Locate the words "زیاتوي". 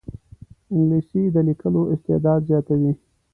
2.49-2.91